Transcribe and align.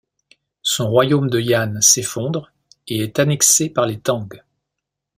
Son 0.63 0.89
royaume 0.89 1.29
de 1.29 1.39
Yan 1.39 1.75
s'effondre 1.79 2.51
et 2.87 3.03
est 3.03 3.19
annexé 3.19 3.69
par 3.69 3.85
les 3.85 3.99
Tang. 3.99 4.29